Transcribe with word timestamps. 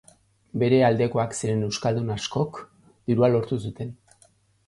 Bere 0.61 0.77
aldekoak 0.85 1.35
ziren 1.39 1.67
euskaldun 1.67 2.09
askok 2.15 2.59
dirua 3.11 3.29
lortu 3.35 3.59
zuten. 3.69 3.93